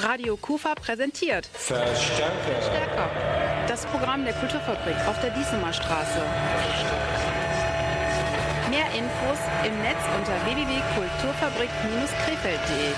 [0.00, 2.62] Radio Kufa präsentiert Verstärker.
[2.62, 3.10] Stärker.
[3.66, 6.20] Das Programm der Kulturfabrik auf der Diesemer Straße.
[8.70, 12.92] Mehr Infos im Netz unter www.kulturfabrik-krefeld.de.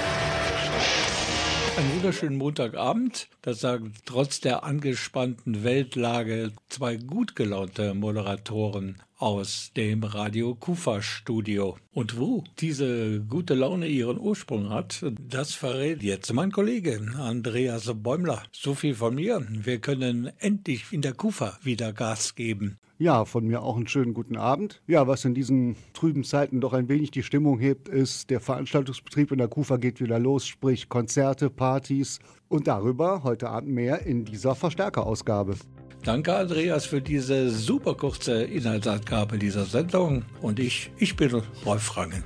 [1.79, 3.29] Einen wunderschönen Montagabend.
[3.41, 11.77] Das sagen trotz der angespannten Weltlage zwei gut gelaunte Moderatoren aus dem Radio Kufa Studio.
[11.93, 18.43] Und wo diese gute Laune ihren Ursprung hat, das verrät jetzt mein Kollege Andreas Bäumler.
[18.53, 19.47] So viel von mir.
[19.51, 22.79] Wir können endlich in der Kufa wieder Gas geben.
[22.99, 24.83] Ja, von mir auch einen schönen guten Abend.
[24.87, 29.33] Ja, was in diesen trüben Zeiten doch ein wenig die Stimmung hebt, ist, der Veranstaltungsbetrieb
[29.33, 34.27] in der Kufa geht wieder los, sprich Konzerte, Partys und darüber heute Abend mehr in
[34.27, 35.57] dieser Verstärkerausgabe.
[36.03, 40.25] Danke, Andreas, für diese super kurze Inhaltsangabe dieser Sendung.
[40.41, 42.25] Und ich, ich bin Rolf Rangen.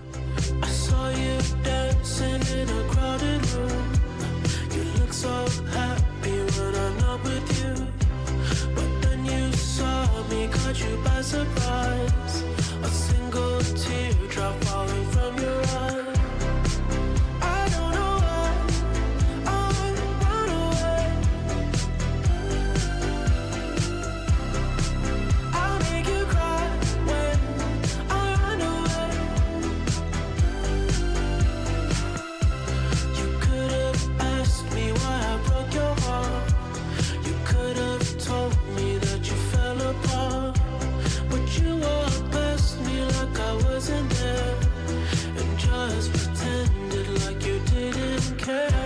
[0.62, 3.92] I saw you dancing in a crowded room.
[4.74, 5.28] You look so
[5.72, 7.74] happy when I'm not with you.
[8.76, 12.44] But then you saw me, caught you by surprise.
[12.82, 14.93] A single teardrop falling
[48.44, 48.83] turn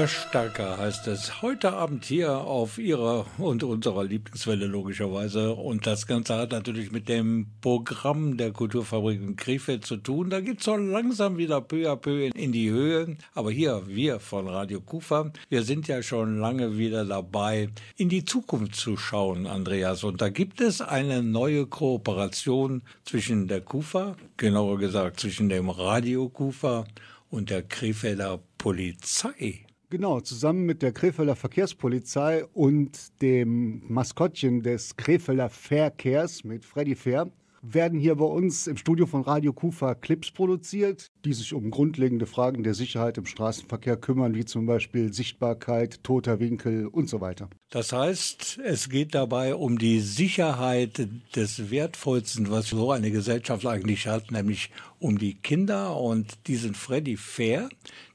[0.00, 5.52] Verstärker heißt es heute Abend hier auf Ihrer und unserer Lieblingswelle logischerweise.
[5.52, 10.30] Und das Ganze hat natürlich mit dem Programm der Kulturfabrik in Krefeld zu tun.
[10.30, 13.18] Da geht's so langsam wieder peu à peu in die Höhe.
[13.34, 17.68] Aber hier, wir von Radio Kufa, wir sind ja schon lange wieder dabei,
[17.98, 20.02] in die Zukunft zu schauen, Andreas.
[20.02, 26.30] Und da gibt es eine neue Kooperation zwischen der Kufa, genauer gesagt zwischen dem Radio
[26.30, 26.86] Kufa
[27.28, 29.66] und der Krefelder Polizei.
[29.90, 37.28] Genau, zusammen mit der Krefelder Verkehrspolizei und dem Maskottchen des Krefelder Verkehrs mit Freddy Fair
[37.62, 42.26] werden hier bei uns im Studio von Radio Kufa Clips produziert, die sich um grundlegende
[42.26, 47.50] Fragen der Sicherheit im Straßenverkehr kümmern, wie zum Beispiel Sichtbarkeit, toter Winkel und so weiter.
[47.70, 54.06] Das heißt, es geht dabei um die Sicherheit des Wertvollsten, was so eine Gesellschaft eigentlich
[54.06, 55.96] hat, nämlich um die Kinder.
[55.96, 57.68] Und diesen Freddy Fair,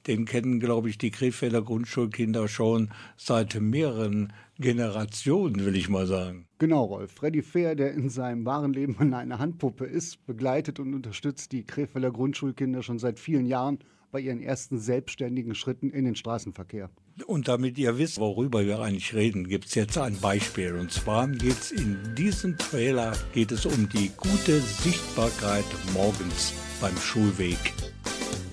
[0.07, 6.47] den kennen, glaube ich, die Krefelder Grundschulkinder schon seit mehreren Generationen, will ich mal sagen.
[6.59, 7.11] Genau, Rolf.
[7.11, 12.11] Freddy Fair, der in seinem wahren Leben eine Handpuppe ist, begleitet und unterstützt die Krefelder
[12.11, 13.79] Grundschulkinder schon seit vielen Jahren
[14.11, 16.89] bei ihren ersten selbstständigen Schritten in den Straßenverkehr.
[17.27, 20.75] Und damit ihr wisst, worüber wir eigentlich reden, gibt es jetzt ein Beispiel.
[20.75, 26.95] Und zwar geht es in diesem Trailer geht es um die gute Sichtbarkeit morgens beim
[26.95, 27.57] Schulweg.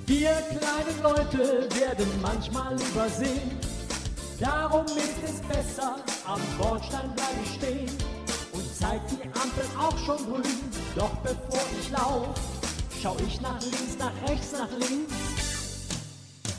[0.06, 3.50] Wir kleinen Leute werden manchmal übersehen.
[4.40, 5.96] Darum ist es besser,
[6.26, 7.90] am Bordstein bleib ich stehen
[8.52, 10.58] und zeig die Ampel auch schon grün.
[10.96, 12.28] Doch bevor ich lauf,
[13.00, 15.14] schau ich nach links, nach rechts, nach links.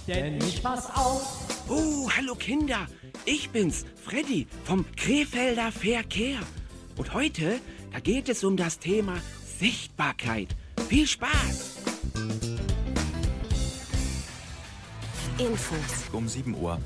[0.07, 2.87] Denn ich pass auf, Oh, hallo Kinder.
[3.25, 6.39] Ich bin's, Freddy vom Krefelder Verkehr.
[6.97, 7.59] Und heute,
[7.91, 9.15] da geht es um das Thema
[9.59, 10.49] Sichtbarkeit.
[10.89, 11.92] Viel Spaß!
[15.37, 16.09] Infos.
[16.11, 16.79] Um 7 Uhr.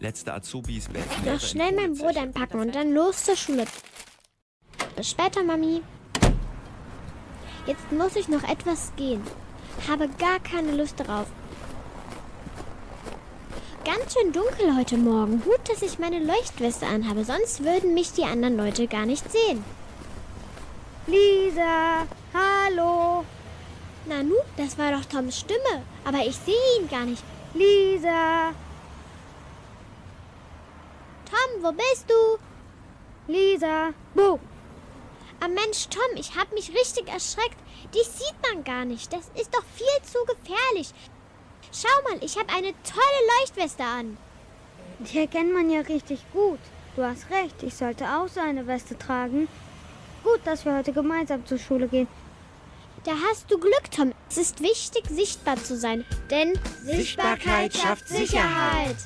[0.00, 3.64] Letzte Azubis werden Noch schnell mein Brot einpacken und dann los zur Schule.
[4.94, 5.82] Bis später, Mami.
[7.66, 9.22] Jetzt muss ich noch etwas gehen.
[9.88, 11.26] Habe gar keine Lust darauf.
[13.84, 15.40] Ganz schön dunkel heute Morgen.
[15.40, 19.64] Gut, dass ich meine Leuchtweste anhabe, sonst würden mich die anderen Leute gar nicht sehen.
[21.06, 23.24] Lisa, hallo.
[24.06, 27.22] Nanu, das war doch Toms Stimme, aber ich sehe ihn gar nicht.
[27.54, 28.52] Lisa.
[31.24, 33.32] Tom, wo bist du?
[33.32, 33.92] Lisa.
[34.14, 34.38] Wo?
[35.40, 37.56] Ah Mensch, Tom, ich hab mich richtig erschreckt.
[37.94, 39.12] Dich sieht man gar nicht.
[39.12, 40.92] Das ist doch viel zu gefährlich.
[41.72, 44.18] Schau mal, ich habe eine tolle Leuchtweste an.
[44.98, 46.58] Die erkennt man ja richtig gut.
[46.96, 49.48] Du hast recht, ich sollte auch so eine Weste tragen.
[50.24, 52.08] Gut, dass wir heute gemeinsam zur Schule gehen.
[53.04, 54.12] Da hast du Glück, Tom.
[54.28, 56.04] Es ist wichtig, sichtbar zu sein.
[56.30, 58.96] Denn Sichtbarkeit schafft Sicherheit.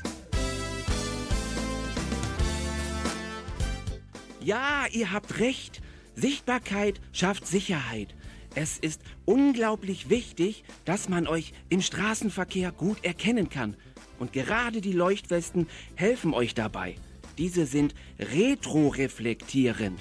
[4.40, 5.82] Ja, ihr habt recht.
[6.14, 8.14] Sichtbarkeit schafft Sicherheit.
[8.54, 13.76] Es ist unglaublich wichtig, dass man euch im Straßenverkehr gut erkennen kann.
[14.18, 16.96] Und gerade die Leuchtwesten helfen euch dabei.
[17.38, 19.98] Diese sind retroreflektierend.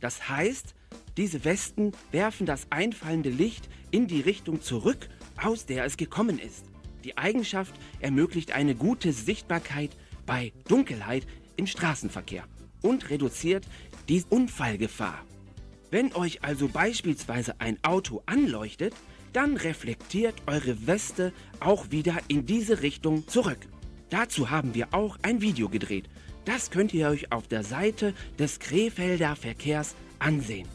[0.00, 0.74] Das heißt,
[1.16, 5.08] diese Westen werfen das einfallende Licht in die Richtung zurück,
[5.40, 6.64] aus der es gekommen ist.
[7.04, 9.90] Die Eigenschaft ermöglicht eine gute Sichtbarkeit
[10.26, 11.26] bei Dunkelheit
[11.56, 12.44] im Straßenverkehr
[12.82, 13.66] und reduziert
[14.08, 15.24] die Unfallgefahr.
[15.90, 18.94] Wenn euch also beispielsweise ein Auto anleuchtet,
[19.32, 23.58] dann reflektiert eure Weste auch wieder in diese Richtung zurück.
[24.10, 26.08] Dazu haben wir auch ein Video gedreht.
[26.44, 30.68] Das könnt ihr euch auf der Seite des Krefelder Verkehrs ansehen.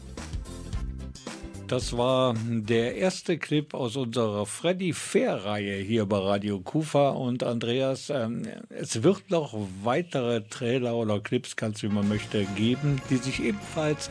[1.70, 7.10] Das war der erste Clip aus unserer Freddy Fair-Reihe hier bei Radio Kufa.
[7.10, 13.00] Und Andreas, ähm, es wird noch weitere Trailer oder Clips, du, wie man möchte, geben,
[13.08, 14.10] die sich ebenfalls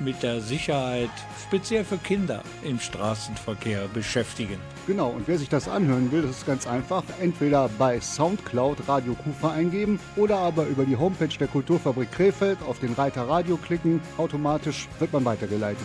[0.00, 1.10] mit der Sicherheit,
[1.46, 4.56] speziell für Kinder im Straßenverkehr beschäftigen.
[4.86, 7.04] Genau, und wer sich das anhören will, das ist ganz einfach.
[7.20, 12.78] Entweder bei Soundcloud Radio Kufa eingeben oder aber über die Homepage der Kulturfabrik Krefeld auf
[12.78, 14.00] den Reiter Radio klicken.
[14.16, 15.84] Automatisch wird man weitergeleitet.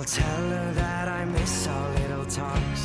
[0.00, 2.82] I'll tell her that I miss our little talks.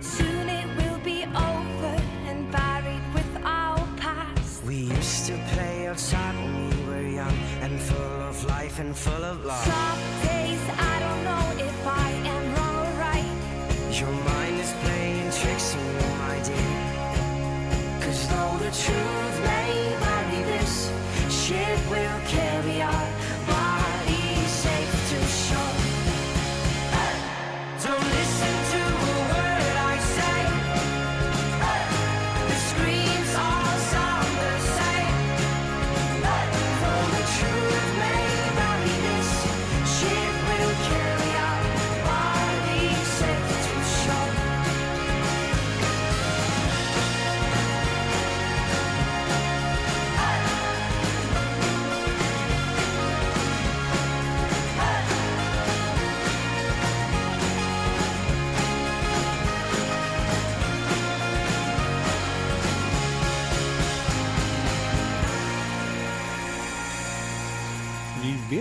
[0.00, 4.64] Soon it will be over and buried with our past.
[4.64, 9.22] We used to play outside when we were young and full of life and full
[9.22, 9.64] of love.
[9.64, 14.00] Some days I don't know if I am wrong or right.
[14.00, 18.00] Your mind is playing tricks on you, my dear.
[18.00, 19.27] Cause though the truth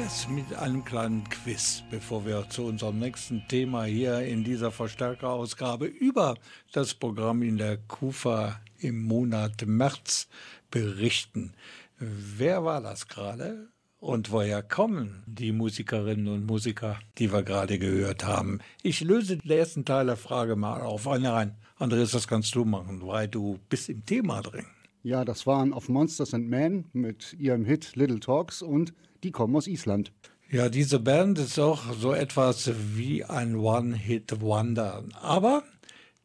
[0.08, 5.86] es mit einem kleinen Quiz, bevor wir zu unserem nächsten Thema hier in dieser Verstärkerausgabe
[5.86, 6.36] über
[6.72, 10.30] das Programm in der KUFA im Monat März
[10.72, 11.56] berichten.
[12.00, 13.68] Wer war das gerade?
[14.00, 18.60] Und woher kommen die Musikerinnen und Musiker, die wir gerade gehört haben?
[18.84, 21.06] Ich löse den ersten Teil der Frage mal auf.
[21.06, 24.68] Nein, Andreas, das kannst du machen, weil du bist im Thema drin.
[25.04, 28.94] Ja, das waren auf Monsters and Men mit ihrem Hit Little Talks und
[29.28, 30.14] die kommen aus Island.
[30.50, 35.04] Ja, diese Band ist auch so etwas wie ein One-Hit-Wonder.
[35.22, 35.64] Aber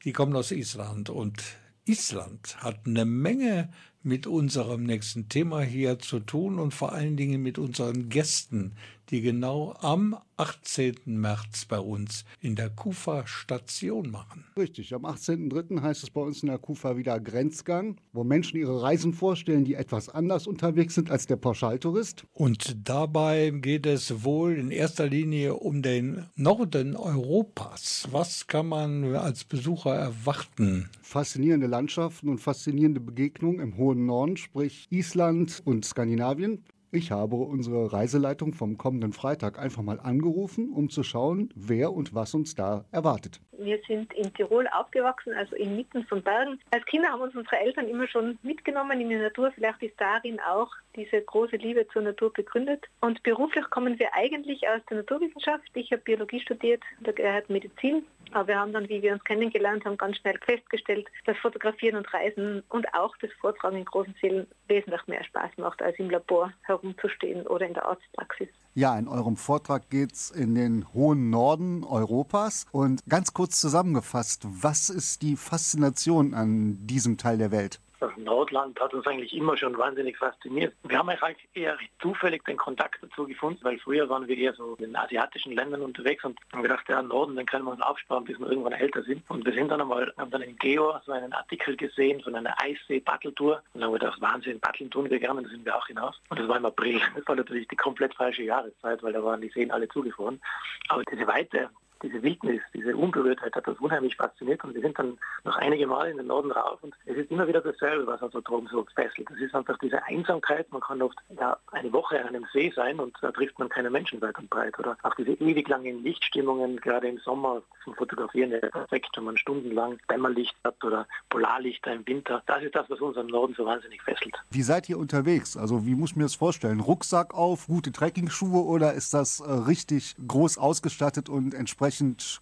[0.04, 1.42] die kommen aus Island und
[1.84, 3.72] Island hat eine Menge
[4.04, 8.76] mit unserem nächsten Thema hier zu tun und vor allen Dingen mit unseren Gästen,
[9.12, 10.94] die genau am 18.
[11.04, 14.44] März bei uns in der Kufa Station machen.
[14.56, 15.82] Richtig, am 18.03.
[15.82, 19.74] heißt es bei uns in der Kufa wieder Grenzgang, wo Menschen ihre Reisen vorstellen, die
[19.74, 22.24] etwas anders unterwegs sind als der Pauschaltourist.
[22.32, 28.08] Und dabei geht es wohl in erster Linie um den Norden Europas.
[28.10, 30.88] Was kann man als Besucher erwarten?
[31.02, 36.64] Faszinierende Landschaften und faszinierende Begegnungen im hohen Norden, sprich Island und Skandinavien.
[36.94, 42.14] Ich habe unsere Reiseleitung vom kommenden Freitag einfach mal angerufen, um zu schauen, wer und
[42.14, 43.40] was uns da erwartet.
[43.52, 46.60] Wir sind in Tirol aufgewachsen, also inmitten von Bergen.
[46.70, 49.52] Als Kinder haben uns unsere Eltern immer schon mitgenommen in die Natur.
[49.54, 52.84] Vielleicht ist darin auch diese große Liebe zur Natur begründet.
[53.00, 55.64] Und beruflich kommen wir eigentlich aus der Naturwissenschaft.
[55.72, 58.04] Ich habe Biologie studiert, da gehört Medizin.
[58.32, 62.12] Aber wir haben dann, wie wir uns kennengelernt haben, ganz schnell festgestellt, dass Fotografieren und
[62.12, 66.52] Reisen und auch das Vortragen in großen Zielen wesentlich mehr Spaß macht, als im Labor
[66.82, 68.48] herumzustehen oder in der Arztpraxis.
[68.74, 72.66] Ja, in eurem Vortrag geht es in den hohen Norden Europas.
[72.72, 77.80] Und ganz kurz zusammengefasst, was ist die Faszination an diesem Teil der Welt?
[78.02, 80.74] Das Nordland hat uns eigentlich immer schon wahnsinnig fasziniert.
[80.82, 84.74] Wir haben eigentlich eher zufällig den Kontakt dazu gefunden, weil früher waren wir eher so
[84.80, 88.40] in asiatischen Ländern unterwegs und haben gedacht, ja, Norden, den können wir uns aufsparen, bis
[88.40, 89.22] wir irgendwann älter sind.
[89.30, 92.60] Und wir sind dann einmal, haben dann in Geo so einen Artikel gesehen von einer
[92.60, 96.20] Eissee-Battle-Tour und haben gedacht, Wahnsinn, Battle tun wir gerne, da sind wir auch hinaus.
[96.28, 97.00] Und das war im April.
[97.14, 100.40] Das war natürlich die komplett falsche Jahreszeit, weil da waren die Seen alle zugefroren.
[100.88, 101.70] Aber diese Weite,
[102.02, 106.10] diese Wildnis, diese Unberührtheit hat uns unheimlich fasziniert und wir sind dann noch einige Mal
[106.10, 109.30] in den Norden rauf und es ist immer wieder dasselbe, was also drum so fesselt.
[109.30, 112.98] Es ist einfach diese Einsamkeit, man kann oft ja, eine Woche an einem See sein
[112.98, 116.76] und da trifft man keine Menschen weit und breit oder auch diese ewig langen Lichtstimmungen,
[116.78, 122.06] gerade im Sommer zum Fotografieren ja perfekt, wenn man stundenlang Dämmerlicht hat oder Polarlichter im
[122.06, 122.42] Winter.
[122.46, 124.34] Das ist das, was uns am Norden so wahnsinnig fesselt.
[124.50, 125.56] Wie seid ihr unterwegs?
[125.56, 126.80] Also wie muss ich mir das vorstellen?
[126.80, 131.91] Rucksack auf, gute Trekkingschuhe oder ist das äh, richtig groß ausgestattet und entsprechend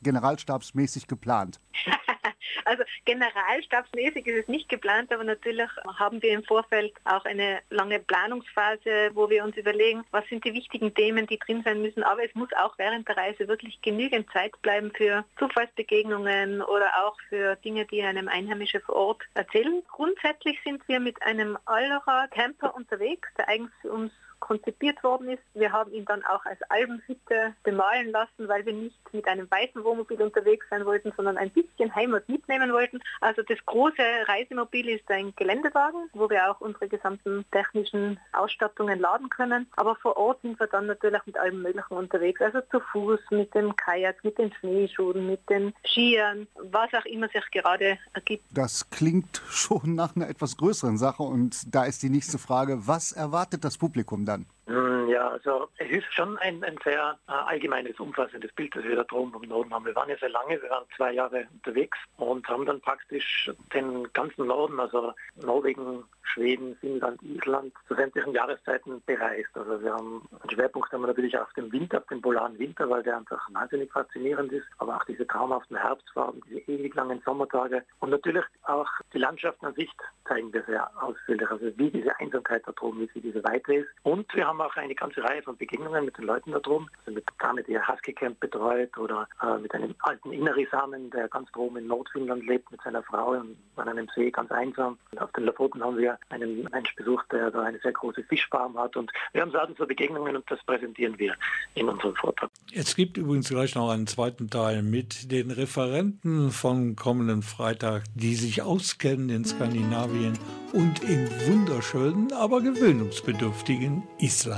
[0.02, 1.61] generalstabsmäßig geplant?
[2.64, 8.00] Also generalstabsmäßig ist es nicht geplant, aber natürlich haben wir im Vorfeld auch eine lange
[8.00, 12.02] Planungsphase, wo wir uns überlegen, was sind die wichtigen Themen, die drin sein müssen.
[12.02, 17.16] Aber es muss auch während der Reise wirklich genügend Zeit bleiben für Zufallsbegegnungen oder auch
[17.28, 19.83] für Dinge, die einem Einheimische vor Ort erzählen.
[19.90, 25.43] Grundsätzlich sind wir mit einem Allrad-Camper unterwegs, der eigens für uns konzipiert worden ist.
[25.55, 29.85] Wir haben ihn dann auch als Albenhütte bemalen lassen, weil wir nicht mit einem weißen
[29.85, 33.01] Wohnmobil unterwegs sein wollten, sondern ein bisschen Heimat mitnehmen wollten.
[33.21, 39.29] Also das große Reisemobil ist ein Geländewagen, wo wir auch unsere gesamten technischen Ausstattungen laden
[39.29, 39.67] können.
[39.77, 42.41] Aber vor Ort sind wir dann natürlich mit allem Möglichen unterwegs.
[42.41, 47.29] Also zu Fuß, mit dem Kajak, mit den Schneeschuhen, mit den Skiern, was auch immer
[47.29, 48.45] sich gerade ergibt.
[48.51, 53.13] Das klingt schon nach einer etwas größeren Sache und da ist die nächste Frage, was
[53.13, 54.25] erwartet das Publikum?
[55.09, 59.03] Ja, also es ist schon ein, ein sehr äh, allgemeines, umfassendes Bild, das wir da
[59.03, 59.85] drum im Norden haben.
[59.85, 64.12] Wir waren ja sehr lange, wir waren zwei Jahre unterwegs und haben dann praktisch den
[64.12, 65.12] ganzen Norden, also
[65.43, 69.50] Norwegen, Schweden, Finnland, Island zu sämtlichen Jahreszeiten bereist.
[69.55, 72.89] Also wir haben einen Schwerpunkt haben wir natürlich auf dem Winter, auf den polaren Winter,
[72.89, 77.83] weil der einfach wahnsinnig faszinierend ist, aber auch diese traumhaften Herbstfarben, diese ewig langen Sommertage
[77.99, 79.91] und natürlich auch die Landschaften an sich
[80.29, 83.89] zeigen wir sehr ausführlich, also wie diese Einsamkeit da droben ist, wie diese Weite ist.
[84.05, 87.12] Und wir haben auch eine ganze Reihe von Begegnungen mit den Leuten da droben, also
[87.12, 91.50] mit Dame, die ihr Husky Camp betreut oder äh, mit einem alten Innerisamen, der ganz
[91.52, 93.57] droben in Nordfinnland lebt mit seiner Frau an
[93.88, 94.99] einem See ganz einsam.
[95.12, 98.76] Und auf den Lofoten haben wir einen Mensch besucht, der da eine sehr große Fischfarm
[98.79, 101.35] hat und wir haben so Begegnungen und das präsentieren wir
[101.75, 102.50] in unserem Vortrag.
[102.73, 108.35] Es gibt übrigens gleich noch einen zweiten Teil mit den Referenten vom kommenden Freitag, die
[108.35, 110.38] sich auskennen in Skandinavien
[110.73, 114.50] und im wunderschönen, aber gewöhnungsbedürftigen Island.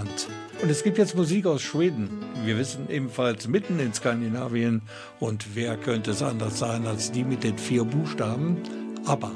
[0.62, 2.24] Und es gibt jetzt Musik aus Schweden.
[2.44, 4.82] Wir wissen ebenfalls mitten in Skandinavien.
[5.20, 8.56] Und wer könnte es anders sein als die mit den vier Buchstaben?
[9.04, 9.32] ABBA.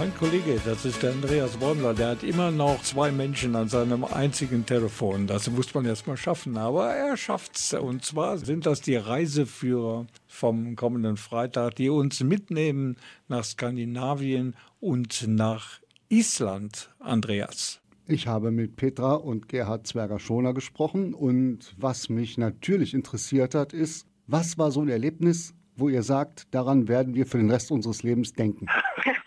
[0.00, 4.02] Mein Kollege, das ist der Andreas Bondler, der hat immer noch zwei Menschen an seinem
[4.02, 5.26] einzigen Telefon.
[5.26, 7.74] Das muss man erst mal schaffen, aber er schafft's.
[7.74, 12.96] Und zwar sind das die Reiseführer vom kommenden Freitag, die uns mitnehmen
[13.28, 17.82] nach Skandinavien und nach Island, Andreas.
[18.06, 24.06] Ich habe mit Petra und Gerhard Zwerger-Schoner gesprochen und was mich natürlich interessiert hat, ist,
[24.26, 28.02] was war so ein Erlebnis, wo ihr sagt, daran werden wir für den Rest unseres
[28.02, 28.66] Lebens denken?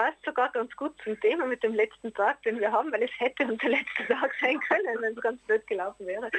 [0.00, 3.10] Passt sogar ganz gut zum Thema mit dem letzten Tag, den wir haben, weil es
[3.18, 6.30] hätte unser letzter Tag sein können, wenn es ganz blöd gelaufen wäre.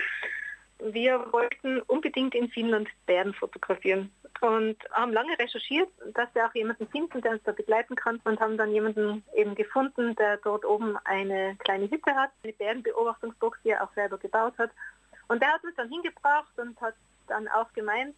[0.80, 6.88] Wir wollten unbedingt in Finnland Bären fotografieren und haben lange recherchiert, dass wir auch jemanden
[6.88, 10.98] finden, der uns da begleiten kann und haben dann jemanden eben gefunden, der dort oben
[11.04, 14.72] eine kleine Hütte hat, eine Bärenbeobachtungsbox, die er auch selber gebaut hat.
[15.28, 16.96] Und der hat uns dann hingebracht und hat
[17.32, 18.16] dann auch gemeint,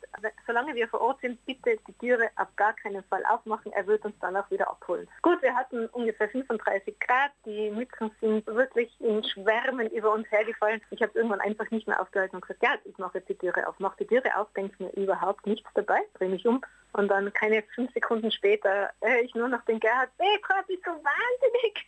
[0.47, 4.04] solange wir vor Ort sind, bitte die Türe auf gar keinen Fall aufmachen, er wird
[4.04, 5.08] uns dann auch wieder abholen.
[5.21, 10.82] Gut, wir hatten ungefähr 35 Grad, die Mützen sind wirklich in Schwärmen über uns hergefallen.
[10.89, 13.67] Ich habe irgendwann einfach nicht mehr aufgehalten und gesagt, ja, ich mache jetzt die Türe
[13.67, 13.76] auf.
[13.78, 16.62] Mach die Türe auf, denke mir überhaupt nichts dabei, drehe mich um
[16.93, 20.91] und dann keine fünf Sekunden später höre ich nur noch den Gerhard, Petra, bist du
[20.91, 21.86] wahnsinnig?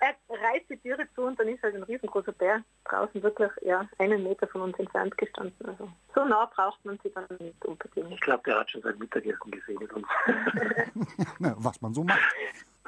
[0.00, 3.88] Er reißt die Türe zu und dann ist halt ein riesengroßer Bär draußen wirklich ja,
[3.98, 5.66] einen Meter von uns entfernt gestanden.
[5.66, 8.12] Also so nah braucht man sie dann nicht unbedingt.
[8.12, 10.06] Ich glaube, der hat schon sein Mittagessen gesehen mit uns.
[11.38, 12.20] Was man so macht.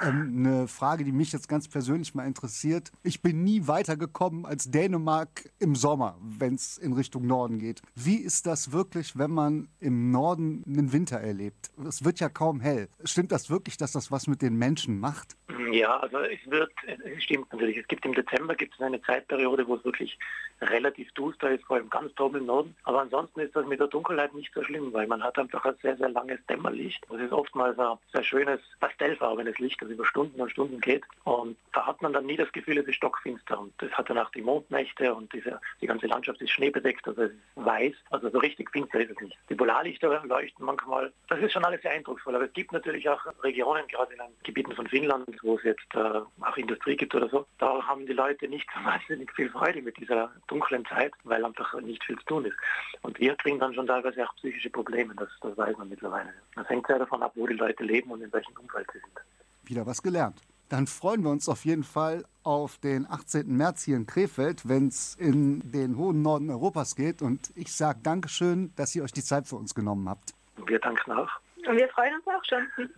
[0.00, 2.92] Ähm, eine Frage, die mich jetzt ganz persönlich mal interessiert.
[3.02, 7.80] Ich bin nie weitergekommen als Dänemark im Sommer, wenn es in Richtung Norden geht.
[7.94, 11.70] Wie ist das wirklich, wenn man im Norden einen Winter erlebt?
[11.86, 12.88] Es wird ja kaum hell.
[13.04, 15.36] Stimmt das wirklich, dass das was mit den Menschen macht?
[15.72, 17.78] Ja, also es wird, es stimmt natürlich.
[17.78, 20.18] Es gibt im Dezember gibt es eine Zeitperiode, wo es wirklich
[20.60, 22.76] relativ duster ist, vor allem ganz oben im Norden.
[22.84, 25.74] Aber ansonsten ist das mit der Dunkelheit nicht so schlimm, weil man hat einfach ein
[25.82, 27.04] sehr, sehr langes Dämmerlicht.
[27.10, 31.04] Das ist oftmals ein sehr schönes pastellfarbenes Licht, das über Stunden und Stunden geht.
[31.24, 33.58] Und da hat man dann nie das Gefühl, es ist stockfinster.
[33.60, 37.30] Und das hat danach die Mondnächte und diese, die ganze Landschaft ist schneebedeckt, also es
[37.30, 37.94] ist weiß.
[38.10, 39.36] Also so richtig finster ist es nicht.
[39.50, 41.12] Die Polarlichter leuchten manchmal.
[41.28, 42.34] Das ist schon alles sehr eindrucksvoll.
[42.34, 45.94] Aber es gibt natürlich auch Regionen, gerade in den Gebieten von Finnland, wo es jetzt
[45.94, 47.46] äh, auch Industrie gibt oder so.
[47.58, 51.74] Da haben die Leute nicht so wahnsinnig viel Freude mit dieser dunklen Zeit, weil einfach
[51.80, 52.56] nicht viel zu tun ist.
[53.02, 56.32] Und wir kriegen dann schon teilweise auch psychische Probleme, das, das weiß man mittlerweile.
[56.54, 59.20] Das hängt sehr davon ab, wo die Leute leben und in welchem Umfeld sie sind.
[59.64, 60.40] Wieder was gelernt.
[60.68, 63.56] Dann freuen wir uns auf jeden Fall auf den 18.
[63.56, 67.22] März hier in Krefeld, wenn es in den hohen Norden Europas geht.
[67.22, 70.34] Und ich sage Dankeschön, dass ihr euch die Zeit für uns genommen habt.
[70.66, 71.30] Wir danken auch.
[71.68, 72.90] Und wir freuen uns auch schon.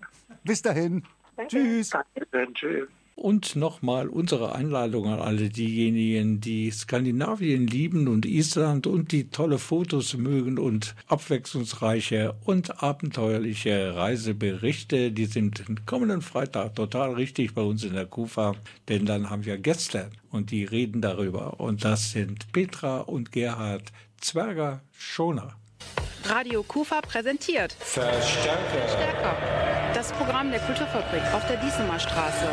[0.44, 1.05] Bis dahin.
[1.38, 1.57] Danke.
[1.57, 1.90] Tschüss.
[1.90, 2.88] Danke, tschüss.
[3.14, 9.59] Und nochmal unsere Einladung an alle diejenigen, die Skandinavien lieben und Island und die tolle
[9.59, 15.12] Fotos mögen und abwechslungsreiche und abenteuerliche Reiseberichte.
[15.12, 18.55] Die sind kommenden Freitag total richtig bei uns in der KUFA,
[18.88, 21.59] denn dann haben wir Gäste und die reden darüber.
[21.59, 25.57] Und das sind Petra und Gerhard Zwerger-Schoner.
[26.28, 28.86] Radio Kufa präsentiert Verstärker.
[28.86, 29.34] Stärker.
[29.94, 32.46] Das Programm der Kulturfabrik auf der Diesemer Straße.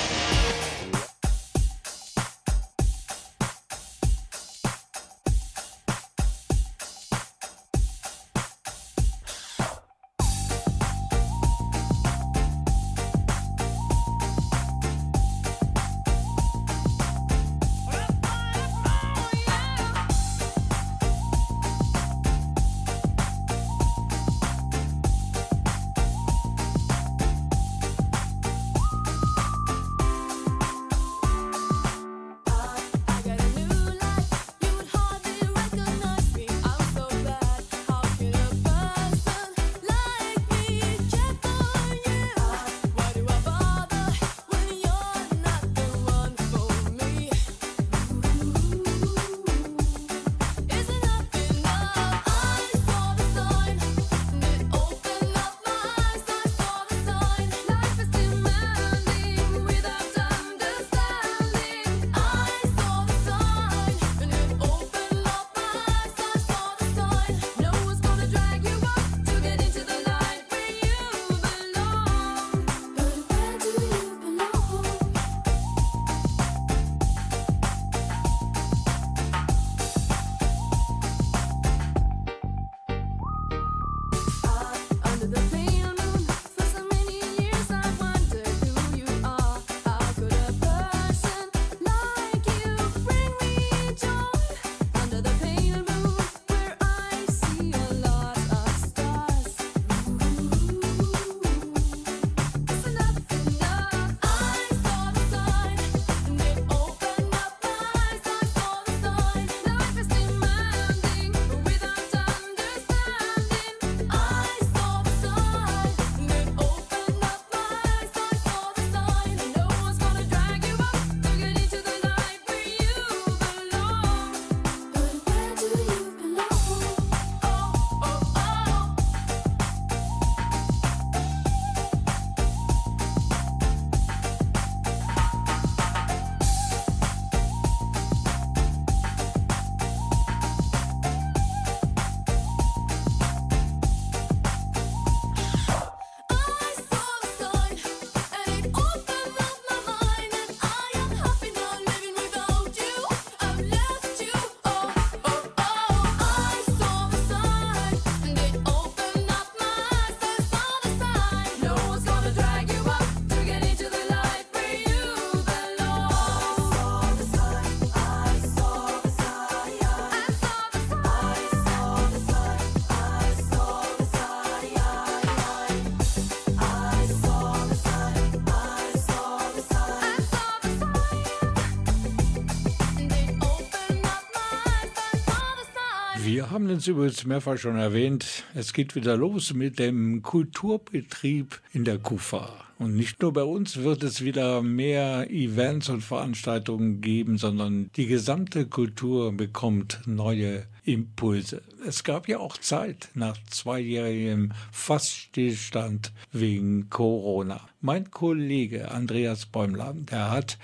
[186.56, 191.98] haben es übrigens mehrfach schon erwähnt, es geht wieder los mit dem Kulturbetrieb in der
[191.98, 192.50] KUFA.
[192.78, 198.06] Und nicht nur bei uns wird es wieder mehr Events und Veranstaltungen geben, sondern die
[198.06, 201.60] gesamte Kultur bekommt neue Impulse.
[201.86, 207.68] Es gab ja auch Zeit nach zweijährigem Faststillstand wegen Corona.
[207.82, 210.56] Mein Kollege Andreas Bäumler, der hat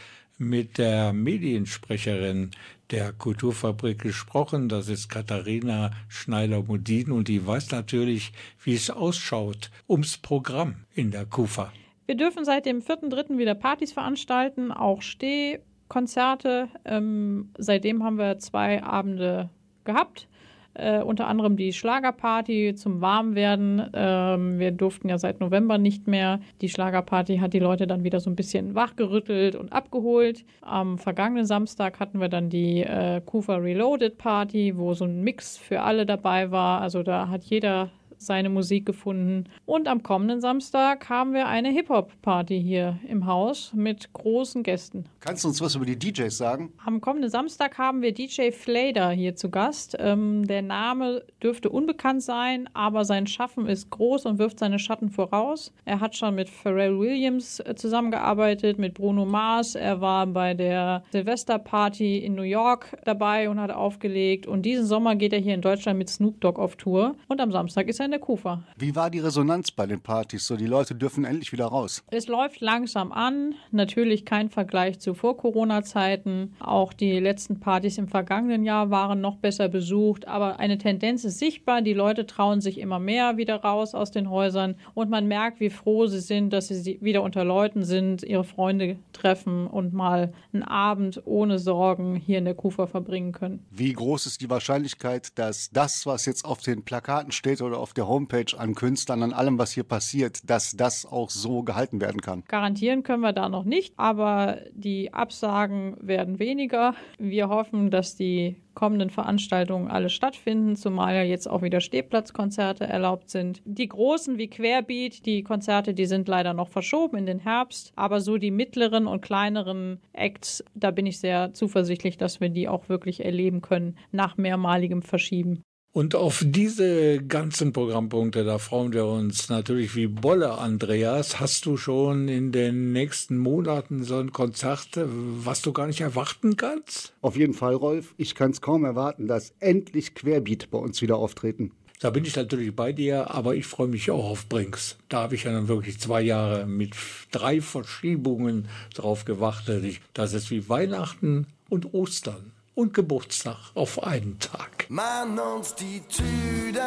[0.48, 2.50] mit der Mediensprecherin
[2.90, 4.68] der Kulturfabrik gesprochen.
[4.68, 11.24] Das ist Katharina Schneider-Modin und die weiß natürlich, wie es ausschaut ums Programm in der
[11.24, 11.72] KUFA.
[12.06, 13.38] Wir dürfen seit dem 4.3.
[13.38, 16.68] wieder Partys veranstalten, auch Stehkonzerte.
[16.84, 19.48] Ähm, seitdem haben wir zwei Abende
[19.84, 20.28] gehabt.
[20.74, 23.90] Äh, unter anderem die Schlagerparty zum Warmwerden.
[23.92, 26.40] Ähm, wir durften ja seit November nicht mehr.
[26.60, 30.44] Die Schlagerparty hat die Leute dann wieder so ein bisschen wachgerüttelt und abgeholt.
[30.62, 35.58] Am vergangenen Samstag hatten wir dann die äh, Kufa Reloaded Party, wo so ein Mix
[35.58, 36.80] für alle dabei war.
[36.80, 37.90] Also da hat jeder
[38.26, 39.44] seine Musik gefunden.
[39.66, 45.04] Und am kommenden Samstag haben wir eine Hip-Hop-Party hier im Haus mit großen Gästen.
[45.20, 46.72] Kannst du uns was über die DJs sagen?
[46.84, 49.96] Am kommenden Samstag haben wir DJ Flader hier zu Gast.
[49.98, 55.10] Ähm, der Name dürfte unbekannt sein, aber sein Schaffen ist groß und wirft seine Schatten
[55.10, 55.72] voraus.
[55.84, 59.74] Er hat schon mit Pharrell Williams äh, zusammengearbeitet, mit Bruno Mars.
[59.74, 64.46] Er war bei der Silvesterparty in New York dabei und hat aufgelegt.
[64.46, 67.16] Und diesen Sommer geht er hier in Deutschland mit Snoop Dogg auf Tour.
[67.28, 68.62] Und am Samstag ist er in der Kufa.
[68.76, 70.46] Wie war die Resonanz bei den Partys?
[70.46, 72.04] So, die Leute dürfen endlich wieder raus.
[72.10, 73.54] Es läuft langsam an.
[73.70, 76.54] Natürlich kein Vergleich zu Vor-Corona-Zeiten.
[76.60, 80.28] Auch die letzten Partys im vergangenen Jahr waren noch besser besucht.
[80.28, 81.82] Aber eine Tendenz ist sichtbar.
[81.82, 84.76] Die Leute trauen sich immer mehr wieder raus aus den Häusern.
[84.94, 88.98] Und man merkt, wie froh sie sind, dass sie wieder unter Leuten sind, ihre Freunde
[89.12, 93.64] treffen und mal einen Abend ohne Sorgen hier in der Kufa verbringen können.
[93.70, 97.94] Wie groß ist die Wahrscheinlichkeit, dass das, was jetzt auf den Plakaten steht oder auf
[97.94, 102.20] der Homepage an Künstlern, an allem, was hier passiert, dass das auch so gehalten werden
[102.20, 102.44] kann?
[102.48, 106.94] Garantieren können wir da noch nicht, aber die Absagen werden weniger.
[107.18, 113.30] Wir hoffen, dass die kommenden Veranstaltungen alle stattfinden, zumal ja jetzt auch wieder Stehplatzkonzerte erlaubt
[113.30, 113.60] sind.
[113.64, 118.20] Die großen wie Querbeat, die Konzerte, die sind leider noch verschoben in den Herbst, aber
[118.20, 122.88] so die mittleren und kleineren Acts, da bin ich sehr zuversichtlich, dass wir die auch
[122.88, 125.62] wirklich erleben können nach mehrmaligem Verschieben.
[125.94, 131.38] Und auf diese ganzen Programmpunkte, da freuen wir uns natürlich wie Bolle, Andreas.
[131.38, 136.56] Hast du schon in den nächsten Monaten so ein Konzert, was du gar nicht erwarten
[136.56, 137.12] kannst?
[137.20, 138.14] Auf jeden Fall, Rolf.
[138.16, 141.72] Ich kann es kaum erwarten, dass endlich Querbeat bei uns wieder auftreten.
[142.00, 144.96] Da bin ich natürlich bei dir, aber ich freue mich auch auf Brinks.
[145.10, 146.94] Da habe ich ja dann wirklich zwei Jahre mit
[147.32, 150.00] drei Verschiebungen drauf gewartet.
[150.14, 154.86] Das ist wie Weihnachten und Ostern und Geburtstag auf einen Tag.
[154.88, 156.82] Man uns die Tüden,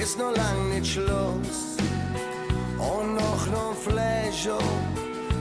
[0.00, 1.76] ist noch lang nicht Schluss.
[2.78, 4.58] Und noch noch Fläche,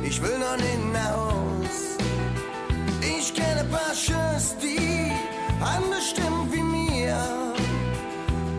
[0.04, 1.98] ich will noch nicht nach Haus.
[3.02, 5.12] Ich kenne paar Schüsse, die
[5.62, 7.54] anders stimmen wie mir.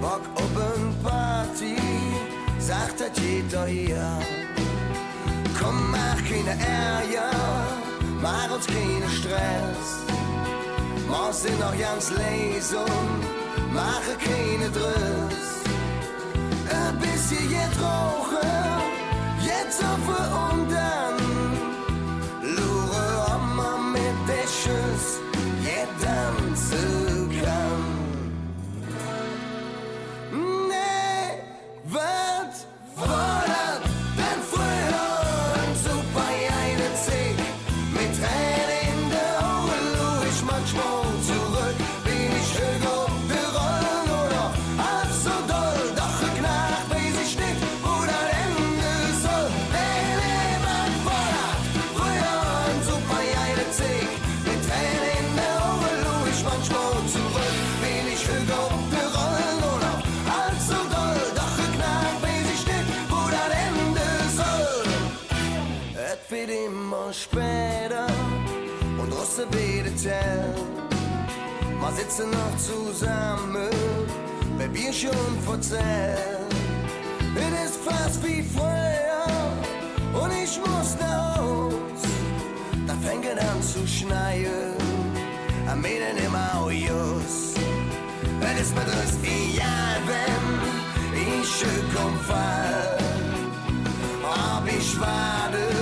[0.00, 1.76] Bock ein Party,
[2.58, 4.18] sagt das jeder hier.
[5.58, 7.30] Komm, mach keine Ärger,
[8.20, 10.13] mach uns keinen Stress.
[11.09, 12.87] Mach sind noch ganz Lesung,
[13.73, 15.62] mache keine Driss.
[16.71, 18.49] Ein bisschen jetzt rauchen,
[19.43, 20.71] jetzt auf und
[67.14, 68.07] später
[68.98, 73.70] und Russe betet Wir sitzen noch zusammen,
[74.59, 76.55] bei Bier schon verzählt.
[77.37, 82.03] Es ist fast wie früher und ich muss nach Haus.
[82.87, 84.77] Da fängt es an zu schneien,
[85.70, 87.55] am Mädchen im Aujus.
[88.40, 92.98] Es ist mir das egal, wenn ich schön komm fall.
[94.22, 95.73] Ob ich warte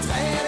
[0.00, 0.39] Mit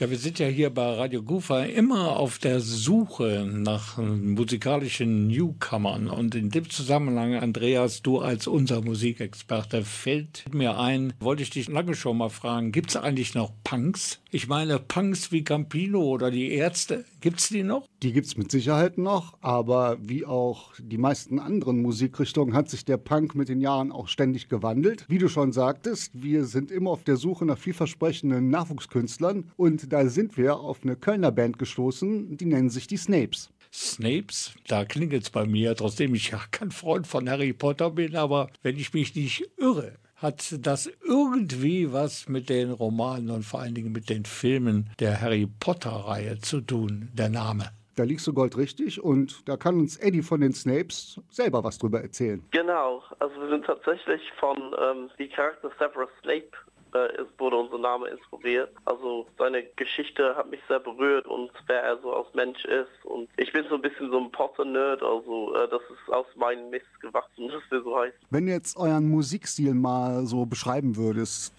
[0.00, 6.06] Ja, wir sind ja hier bei Radio Gufa immer auf der Suche nach musikalischen Newcomern.
[6.08, 11.66] Und in dem Zusammenhang, Andreas, du als unser Musikexperte, fällt mir ein, wollte ich dich
[11.66, 14.20] lange schon mal fragen, gibt es eigentlich noch Punks?
[14.30, 17.88] Ich meine, Punks wie Campino oder die Ärzte, gibt es die noch?
[18.04, 22.96] Die gibt's mit Sicherheit noch, aber wie auch die meisten anderen Musikrichtungen hat sich der
[22.96, 25.04] Punk mit den Jahren auch ständig gewandelt.
[25.08, 30.08] Wie du schon sagtest, wir sind immer auf der Suche nach vielversprechenden Nachwuchskünstlern und da
[30.08, 33.50] sind wir auf eine Kölner Band gestoßen, die nennen sich die Snapes.
[33.72, 38.48] Snapes, da klingelt's bei mir, trotzdem ich ja kein Freund von Harry Potter bin, aber
[38.62, 43.74] wenn ich mich nicht irre, hat das irgendwie was mit den Romanen und vor allen
[43.74, 47.70] Dingen mit den Filmen der Harry Potter-Reihe zu tun, der Name.
[47.98, 52.00] Da liegst du goldrichtig und da kann uns Eddie von den Snapes selber was drüber
[52.00, 52.40] erzählen.
[52.52, 56.52] Genau, also wir sind tatsächlich von ähm, die Charakter Severus Snape
[56.94, 58.70] äh, ist, wurde unser Name inspiriert.
[58.84, 63.04] Also seine Geschichte hat mich sehr berührt und wer er so als Mensch ist.
[63.04, 66.70] Und ich bin so ein bisschen so ein Potter-Nerd, also äh, das ist aus meinem
[66.70, 68.18] Mist gewachsen, dass wir so heißen.
[68.30, 71.52] Wenn du jetzt euren Musikstil mal so beschreiben würdest,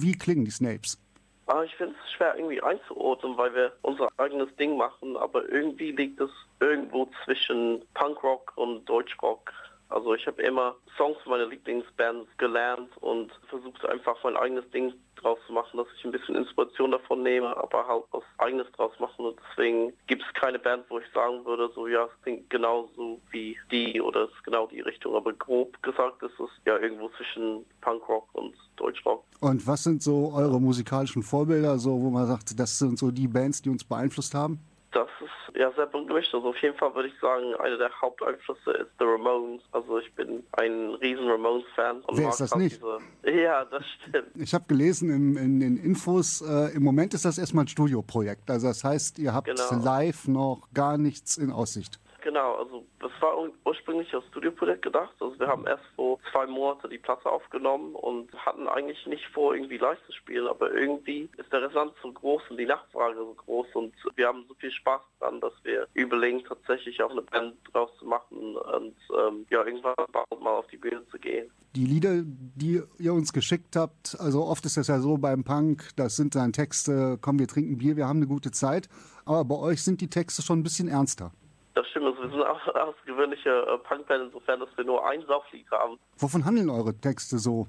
[0.00, 0.98] wie klingen die Snapes?
[1.50, 5.90] Aber ich finde es schwer irgendwie einzuordnen, weil wir unser eigenes Ding machen, aber irgendwie
[5.90, 9.52] liegt es irgendwo zwischen Punkrock und Deutschrock.
[9.90, 15.38] Also ich habe immer Songs meiner Lieblingsbands gelernt und versucht einfach mein eigenes Ding draus
[15.46, 19.26] zu machen, dass ich ein bisschen Inspiration davon nehme, aber halt was eigenes draus machen
[19.26, 23.20] und deswegen gibt es keine Band, wo ich sagen würde, so ja, es klingt genauso
[23.30, 27.08] wie die oder es ist genau die Richtung, aber grob gesagt ist es ja irgendwo
[27.10, 29.24] zwischen Punkrock und Deutschrock.
[29.40, 33.28] Und was sind so eure musikalischen Vorbilder, so wo man sagt, das sind so die
[33.28, 34.60] Bands, die uns beeinflusst haben?
[34.92, 36.34] Das ist ja sehr bunt gemischt.
[36.34, 39.62] Also auf jeden Fall würde ich sagen, einer der Haupteinflüsse ist The Ramones.
[39.70, 42.02] Also ich bin ein riesen Ramones-Fan.
[42.12, 42.80] Wer ist das nicht?
[43.22, 44.30] Diese, ja, das stimmt.
[44.34, 48.50] Ich habe gelesen in, in den Infos, äh, im Moment ist das erstmal ein Studioprojekt.
[48.50, 49.84] Also das heißt, ihr habt Genau.
[49.84, 52.00] live noch gar nichts in Aussicht.
[52.22, 55.14] Genau, also das war ur- ursprünglich als Studioprojekt gedacht.
[55.20, 59.54] Also wir haben erst vor zwei Monaten die Platte aufgenommen und hatten eigentlich nicht vor,
[59.54, 63.34] irgendwie live zu spielen, aber irgendwie ist der Resonanz so groß und die Nachfrage so
[63.34, 67.54] groß und wir haben so viel Spaß dran, dass wir überlegen, tatsächlich auch eine Band
[67.72, 69.94] draus zu machen und ähm, ja, irgendwann
[70.40, 71.50] mal auf die Bühne zu gehen.
[71.76, 75.88] Die Lieder, die ihr uns geschickt habt, also oft ist das ja so beim Punk,
[75.96, 78.88] das sind dann Texte, komm, wir trinken Bier, wir haben eine gute Zeit.
[79.24, 81.30] Aber bei euch sind die Texte schon ein bisschen ernster.
[81.80, 85.24] Das stimmt, also wir sind auch eine außergewöhnliche äh, Punkband insofern, dass wir nur ein
[85.26, 85.98] Sauflied haben.
[86.18, 87.66] Wovon handeln eure Texte so?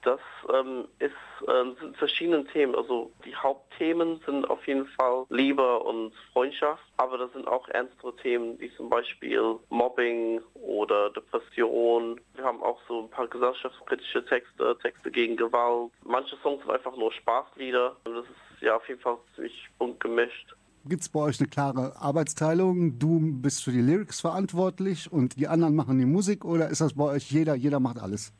[0.00, 1.12] Das ähm, ist,
[1.46, 2.74] ähm, sind verschiedene Themen.
[2.74, 8.16] Also die Hauptthemen sind auf jeden Fall Liebe und Freundschaft, aber da sind auch ernstere
[8.16, 12.18] Themen, wie zum Beispiel Mobbing oder Depression.
[12.36, 15.92] Wir haben auch so ein paar gesellschaftskritische Texte, Texte gegen Gewalt.
[16.02, 17.94] Manche Songs sind einfach nur Spaßlieder.
[18.06, 20.54] Und das ist ja auf jeden Fall ziemlich bunt gemischt.
[20.86, 22.98] Gibt es bei euch eine klare Arbeitsteilung?
[22.98, 26.94] Du bist für die Lyrics verantwortlich und die anderen machen die Musik oder ist das
[26.94, 28.32] bei euch jeder, jeder macht alles?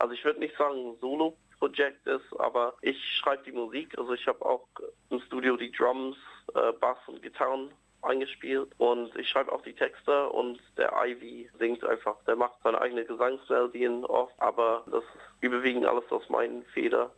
[0.00, 3.96] Also ich würde nicht sagen Solo-Projekt ist, aber ich schreibe die Musik.
[3.96, 4.66] Also ich habe auch
[5.10, 6.16] im Studio die Drums,
[6.56, 7.70] äh, Bass und Gitarren
[8.02, 12.16] eingespielt und ich schreibe auch die Texte und der Ivy singt einfach.
[12.26, 17.12] Der macht seine eigene Gesangsmelodien oft, aber das ist überwiegend alles aus meinen Feder.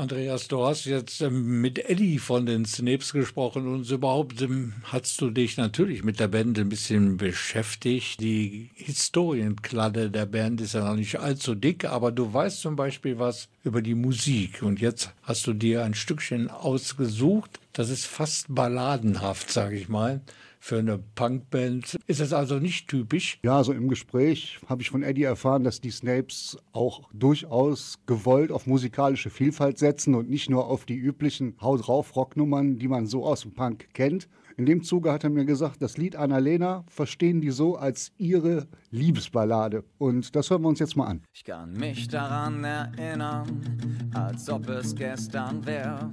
[0.00, 5.20] Andreas, du hast jetzt ähm, mit Eddie von den Snapes gesprochen und überhaupt ähm, hast
[5.20, 8.18] du dich natürlich mit der Band ein bisschen beschäftigt.
[8.18, 13.18] Die Historienkladde der Band ist ja noch nicht allzu dick, aber du weißt zum Beispiel
[13.18, 14.62] was über die Musik.
[14.62, 17.60] Und jetzt hast du dir ein Stückchen ausgesucht.
[17.74, 20.22] Das ist fast balladenhaft, sage ich mal.
[20.62, 23.38] Für eine Punkband ist es also nicht typisch.
[23.42, 28.52] Ja, so im Gespräch habe ich von Eddie erfahren, dass die Snapes auch durchaus gewollt
[28.52, 33.06] auf musikalische Vielfalt setzen und nicht nur auf die üblichen Haut drauf Rocknummern, die man
[33.06, 34.28] so aus dem Punk kennt.
[34.56, 38.68] In dem Zuge hat er mir gesagt, das Lied Annalena verstehen die so als ihre
[38.90, 39.84] Liebesballade.
[39.98, 41.22] Und das hören wir uns jetzt mal an.
[41.32, 46.10] Ich kann mich daran erinnern, als ob es gestern wäre.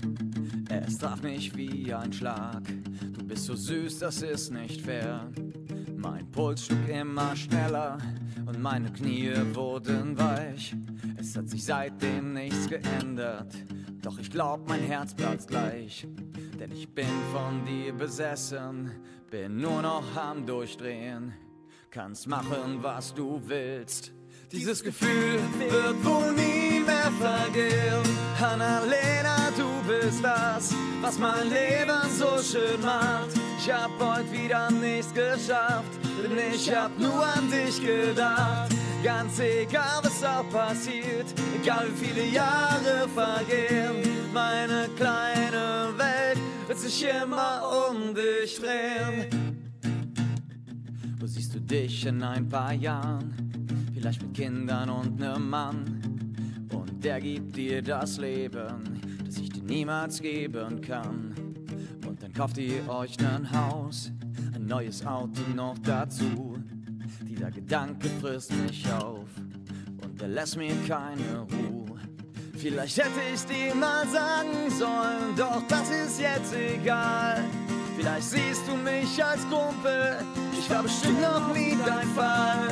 [0.69, 2.61] Es traf mich wie ein Schlag.
[3.13, 5.29] Du bist so süß, das ist nicht fair.
[5.95, 7.97] Mein Puls schlug immer schneller
[8.45, 10.75] und meine Knie wurden weich.
[11.17, 13.53] Es hat sich seitdem nichts geändert,
[14.01, 16.07] doch ich glaub, mein Herz platzt gleich.
[16.59, 18.91] Denn ich bin von dir besessen,
[19.29, 21.33] bin nur noch am Durchdrehen.
[21.89, 24.11] Kannst machen, was du willst.
[24.51, 28.03] Dieses Gefühl wird wohl nie mehr vergehen.
[28.41, 33.31] Annalena, du bist das, was mein Leben so schön macht.
[33.59, 35.91] Ich hab heute wieder nichts geschafft,
[36.23, 38.71] denn ich hab nur an dich gedacht.
[39.03, 41.27] Ganz egal, was auch passiert,
[41.61, 49.71] egal wie viele Jahre vergehen, meine kleine Welt wird sich immer um dich drehen.
[51.19, 53.33] Wo siehst du dich in ein paar Jahren?
[53.93, 56.67] Vielleicht mit Kindern und nem Mann.
[56.73, 61.35] Und der gibt dir das Leben, das ich dir niemals geben kann.
[62.07, 64.11] Und dann kauft ihr euch nen Haus,
[64.55, 66.57] ein neues Auto noch dazu.
[67.37, 69.27] Dieser Gedanke frisst mich auf
[70.01, 71.99] und er lässt mir keine Ruhe.
[72.57, 77.43] Vielleicht hätte ich's dir mal sagen sollen, doch das ist jetzt egal.
[77.95, 80.17] Vielleicht siehst du mich als Kumpel,
[80.51, 82.69] ich war bestimmt noch nie dein Fall.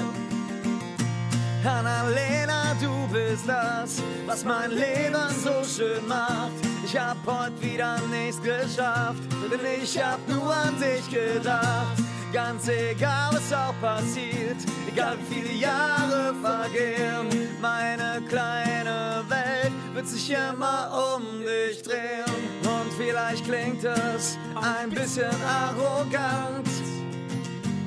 [1.64, 6.54] Annalena, du bist das, was mein Leben so schön macht.
[6.84, 12.05] Ich hab heute wieder nichts geschafft, denn ich hab nur an dich gedacht.
[12.36, 14.58] Ganz egal, was auch passiert,
[14.92, 17.30] egal wie viele Jahre vergehen,
[17.62, 22.26] meine kleine Welt wird sich immer um dich drehen.
[22.64, 26.68] Und vielleicht klingt es ein bisschen arrogant.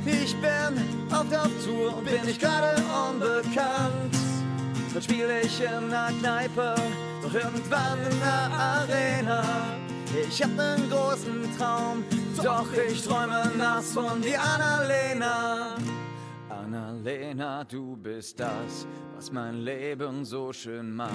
[0.07, 0.82] Ich bin
[1.14, 4.16] auf der Tour und bin nicht gerade unbekannt.
[4.94, 6.74] Dann spiele ich in einer Kneipe,
[7.22, 9.44] doch irgendwann in der Arena.
[10.26, 12.03] Ich hab nen großen Traum,
[12.43, 15.76] doch ich träume nachts von dir, Annalena.
[16.49, 21.12] Annalena, du bist das, was mein Leben so schön macht.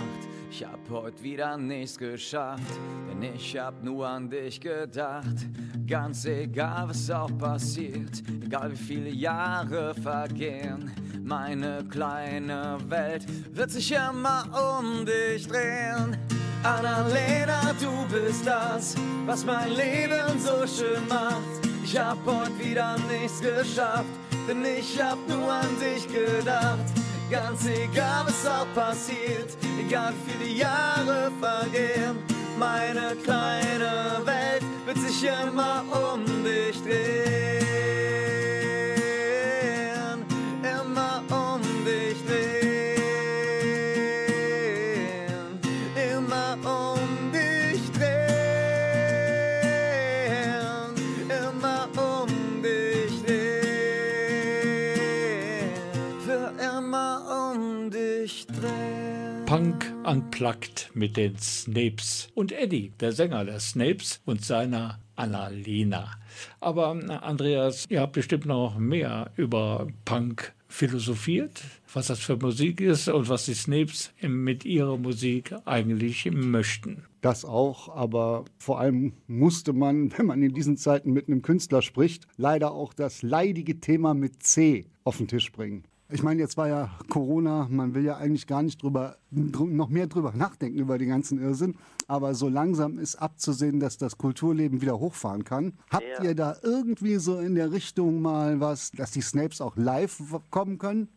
[0.50, 5.48] Ich hab heute wieder nichts geschafft, denn ich hab nur an dich gedacht.
[5.88, 10.92] Ganz egal, was auch passiert, egal wie viele Jahre vergehen,
[11.24, 16.18] meine kleine Welt wird sich immer um dich drehen.
[16.64, 18.96] Annalena, du bist das,
[19.26, 21.68] was mein Leben so schön macht.
[21.84, 24.06] Ich hab heute wieder nichts geschafft,
[24.48, 26.80] denn ich hab nur an dich gedacht.
[27.30, 32.18] Ganz egal, was auch passiert, egal wie viele Jahre vergehen,
[32.58, 35.84] meine kleine Welt wird sich immer
[36.14, 37.73] um dich drehen.
[59.54, 66.10] Punk Unplugged mit den Snapes und Eddie, der Sänger der Snapes und seiner Annalena.
[66.60, 66.90] Aber
[67.22, 71.62] Andreas, ihr habt bestimmt noch mehr über Punk philosophiert,
[71.94, 77.04] was das für Musik ist und was die Snapes mit ihrer Musik eigentlich möchten.
[77.22, 81.84] Das auch, aber vor allem musste man, wenn man in diesen Zeiten mit einem Künstler
[81.84, 85.84] spricht, leider auch das leidige Thema mit C auf den Tisch bringen.
[86.14, 89.90] Ich meine, jetzt war ja Corona, man will ja eigentlich gar nicht drüber, dr- noch
[89.90, 91.76] mehr drüber nachdenken über den ganzen Irrsinn,
[92.08, 95.74] aber so langsam ist abzusehen, dass das Kulturleben wieder hochfahren kann.
[95.90, 96.24] Habt Ja.
[96.24, 100.78] ihr da irgendwie so in der Richtung mal was, dass die Snapes auch live kommen
[100.78, 101.10] können?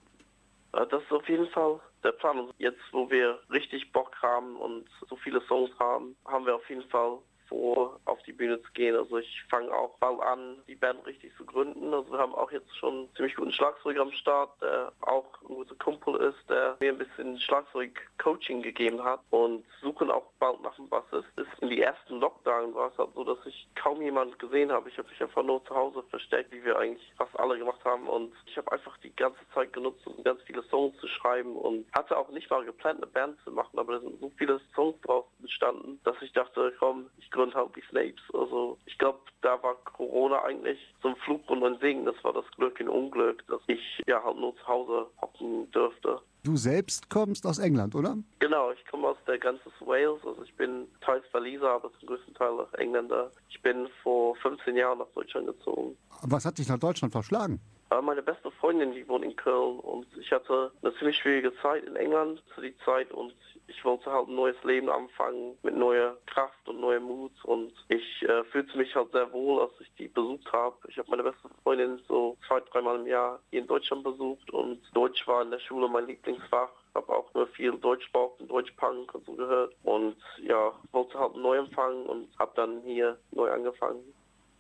[0.73, 2.49] Äh, Das ist auf jeden Fall der Plan.
[2.57, 6.89] Jetzt, wo wir richtig Bock haben und so viele Songs haben, haben wir auf jeden
[6.89, 7.19] Fall
[7.49, 8.97] vor, auf die Bühne zu gehen.
[8.97, 11.93] Also ich fange auch bald an, die Band richtig zu gründen.
[11.93, 15.55] Also wir haben auch jetzt schon einen ziemlich guten Schlagzeuger am Start, der auch ein
[15.55, 20.79] guter Kumpel ist, der mir ein bisschen Schlagzeug-Coaching gegeben hat und suchen auch bald nach
[20.79, 21.27] einem Bassist.
[21.37, 24.89] Ist in die ersten Lockdown war es halt so, dass ich kaum jemand gesehen habe.
[24.89, 28.09] Ich habe mich einfach nur zu Hause versteckt, wie wir eigentlich fast alle gemacht haben
[28.09, 31.87] und ich habe einfach die ganze Zeit genutzt, um ganz viele Songs zu schreiben und
[31.93, 35.01] hatte auch nicht mal geplant, eine Band zu machen, aber da sind so viele Songs
[35.03, 38.23] draus entstanden, dass ich dachte, komm, ich gründe halt die Snapes.
[38.33, 42.05] Also ich glaube, da war Corona eigentlich so ein Fluch und ein Segen.
[42.05, 46.21] Das war das Glück in Unglück, dass ich ja halt nur zu Hause hocken dürfte.
[46.43, 48.17] Du selbst kommst aus England, oder?
[48.39, 52.35] Genau, ich komme aus der ganzen Wales, also ich bin teils Waliser, aber zum größten
[52.35, 53.33] Teil auch Engländer.
[53.49, 55.97] Ich bin vor 15 Jahren nach Deutschland gezogen.
[56.23, 57.61] Was hat dich nach Deutschland verschlagen?
[57.89, 61.97] Meine beste Freundin, die wohnt in Köln und ich hatte eine ziemlich schwierige Zeit in
[61.97, 63.35] England zu die Zeit und
[63.69, 68.23] ich wollte halt ein neues Leben anfangen mit neuer Kraft und neuem Mut und ich
[68.23, 70.77] äh, fühlte mich halt sehr wohl, als ich die besucht habe.
[70.89, 74.81] Ich habe meine beste Freundin so zwei, dreimal im Jahr hier in Deutschland besucht und
[74.95, 76.71] Deutsch war in der Schule mein Lieblingsfach.
[76.95, 81.59] Habe auch nur viel Deutschrock und Deutschpunk und so gehört und ja, wollte halt neu
[81.59, 84.03] anfangen und habe dann hier neu angefangen.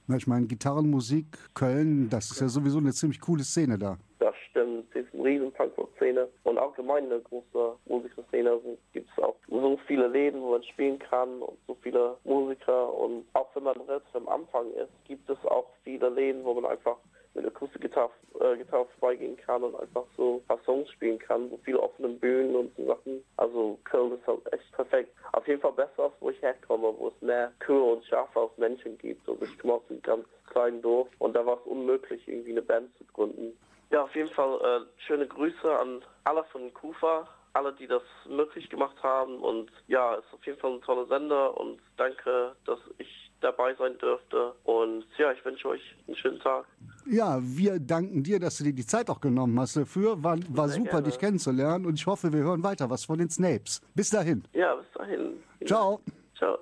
[0.09, 3.99] Na, ich meine, Gitarrenmusik, Köln, das ist ja sowieso eine ziemlich coole Szene da.
[4.21, 8.51] Das stimmt, es ist eine riesen Punkrock-Szene und allgemein eine große Musikerszene.
[8.51, 12.95] Also gibt es auch so viele Läden, wo man spielen kann und so viele Musiker
[12.95, 16.67] und auch wenn man relativ am Anfang ist, gibt es auch viele Läden, wo man
[16.67, 16.99] einfach
[17.37, 18.11] mit Akustikgitarre
[18.41, 22.09] äh, Gitarre vorbeigehen kann und einfach so ein paar Songs spielen kann, so viele offene
[22.09, 23.23] Bühnen und so Sachen.
[23.37, 25.15] Also Köln ist halt echt perfekt.
[25.33, 28.57] Auf jeden Fall besser als wo ich herkomme, wo es mehr Kühe und Schafe als
[28.57, 29.29] Menschen gibt.
[29.29, 32.63] Also ich komme aus einem ganz kleinen Dorf und da war es unmöglich, irgendwie eine
[32.63, 33.57] Band zu gründen.
[33.91, 38.69] Ja, auf jeden Fall äh, schöne Grüße an alle von Kufa, alle, die das möglich
[38.69, 39.39] gemacht haben.
[39.39, 43.09] Und ja, es ist auf jeden Fall ein toller Sender und danke, dass ich
[43.41, 44.53] dabei sein dürfte.
[44.65, 46.67] Und ja, ich wünsche euch einen schönen Tag.
[47.07, 50.23] Ja, wir danken dir, dass du dir die Zeit auch genommen hast dafür.
[50.23, 51.07] War, war Sehr super, gerne.
[51.09, 53.81] dich kennenzulernen und ich hoffe, wir hören weiter was von den Snapes.
[53.95, 54.45] Bis dahin.
[54.53, 55.43] Ja, bis dahin.
[55.65, 56.01] Ciao.
[56.37, 56.59] Ciao.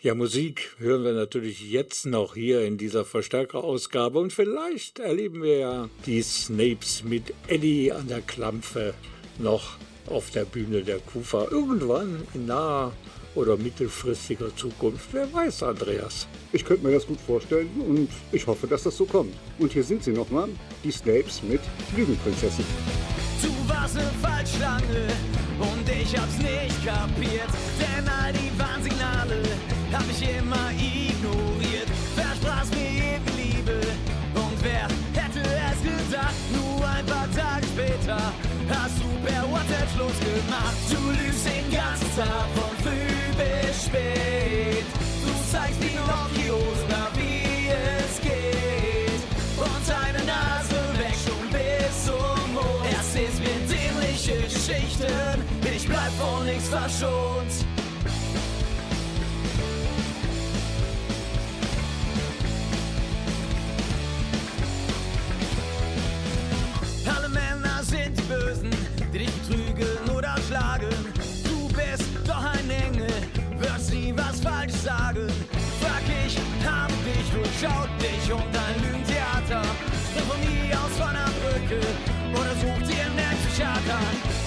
[0.00, 5.58] Ja, Musik hören wir natürlich jetzt noch hier in dieser Verstärkerausgabe und vielleicht erleben wir
[5.58, 8.94] ja die Snapes mit Eddie an der Klampfe
[9.38, 9.76] noch
[10.08, 12.92] auf der Bühne der Kufa irgendwann in naher
[13.34, 15.08] oder mittelfristiger Zukunft.
[15.12, 16.26] Wer weiß, Andreas.
[16.52, 19.34] Ich könnte mir das gut vorstellen und ich hoffe, dass das so kommt.
[19.58, 20.48] Und hier sind sie nochmal,
[20.84, 21.60] die Snapes mit
[21.96, 22.64] Lügenprinzessin.
[23.40, 25.06] Du warst eine Falschschlange
[25.58, 27.48] und ich hab's nicht kapiert.
[27.80, 28.21] Denn
[40.12, 40.76] Schluss gemacht.
[40.90, 44.84] Du lügst den ganzen Tag von früh bis spät.
[45.22, 49.22] Du zeigst wie Pinocchio sogar wie es geht.
[49.56, 52.92] Und deine Nase wächst schon bis zum Mond.
[52.92, 57.71] Erzählst mir dämliche Geschichten, ich bleib von nichts verschont.
[77.62, 79.62] Durchschaut, dich und dein Lügentheater.
[80.10, 81.80] Spring von mir aus von der Brücke
[82.32, 84.02] oder such dir einen Psychiater.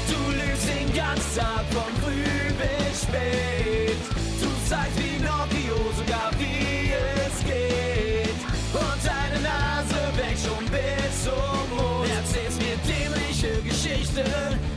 [0.09, 3.97] Du lügst den ganzen Tag von früh bis spät.
[4.41, 6.91] Du zeigst wie Pinocchio sogar wie
[7.26, 8.39] es geht.
[8.74, 12.09] Und deine Nase wächst schon bis zum Mond.
[12.09, 14.26] Erzählst mir dämliche Geschichten,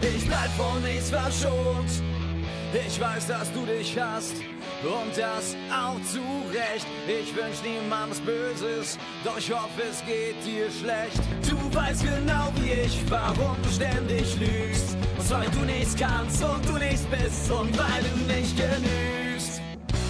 [0.01, 1.91] ich bleib von nichts verschont.
[2.87, 4.35] Ich weiß, dass du dich hast
[4.85, 6.21] und das auch zu
[6.53, 6.87] Recht.
[7.07, 11.21] Ich wünsch niemandem was Böses, doch ich hoffe, es geht dir schlecht.
[11.49, 14.97] Du weißt genau wie ich, warum du ständig lügst.
[15.17, 19.61] Und zwar, wenn du nichts kannst und du nichts bist und weil du nicht genügst.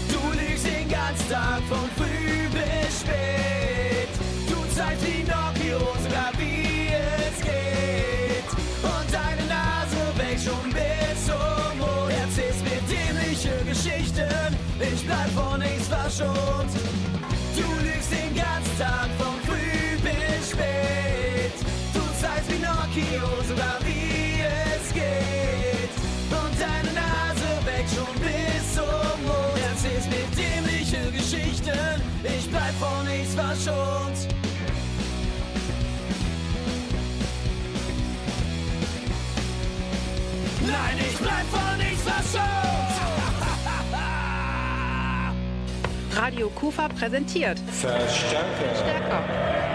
[0.08, 4.08] Du lügst den ganzen Tag von früh bis spät.
[4.48, 8.48] Du zeigst Pinocchio sogar wie es geht.
[8.82, 9.37] Und deine
[13.68, 16.72] Geschichten, ich bleib von nichts verschont.
[17.54, 21.52] Du lügst den ganzen Tag von früh bis spät.
[21.92, 25.92] Du zeigst Pinocchio sogar wie es geht.
[26.30, 29.60] Und deine Nase wächst schon bis zum Mond.
[29.70, 34.18] Erzählst mir dämliche Geschichten, ich bleib von nichts verschont.
[40.62, 42.67] Nein, ich bleib von nichts verschont.
[46.18, 48.74] Radio Kufa präsentiert Verstärker.
[48.74, 49.22] Stärker.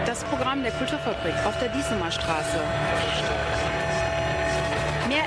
[0.06, 2.60] Das Programm der Kulturfabrik auf der Diesemer Straße.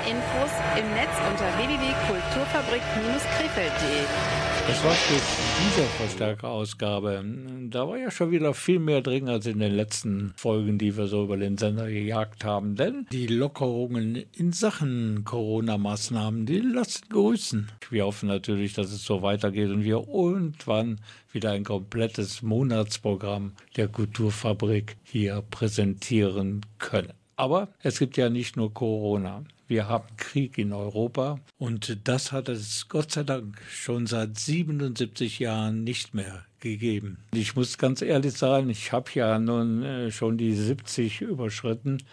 [0.07, 4.05] Infos im Netz unter www.kulturfabrik-krefeld.de.
[4.65, 5.21] Das war's mit
[5.65, 7.25] dieser Verstärkerausgabe.
[7.69, 11.07] Da war ja schon wieder viel mehr drin als in den letzten Folgen, die wir
[11.07, 12.77] so über den Sender gejagt haben.
[12.77, 17.69] Denn die Lockerungen in Sachen Corona-Maßnahmen, die lassen grüßen.
[17.89, 21.01] Wir hoffen natürlich, dass es so weitergeht und wir irgendwann
[21.33, 27.11] wieder ein komplettes Monatsprogramm der Kulturfabrik hier präsentieren können.
[27.35, 29.43] Aber es gibt ja nicht nur Corona.
[29.67, 35.39] Wir haben Krieg in Europa und das hat es Gott sei Dank schon seit 77
[35.39, 37.17] Jahren nicht mehr gegeben.
[37.33, 42.03] Ich muss ganz ehrlich sagen, ich habe ja nun äh, schon die 70 überschritten.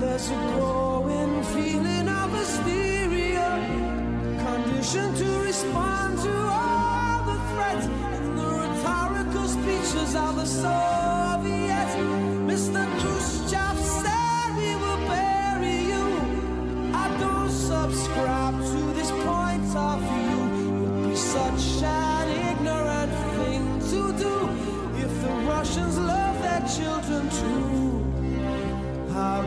[0.00, 0.30] There's.
[12.48, 12.86] Mr.
[12.98, 13.17] Khrushchev
[29.18, 29.42] How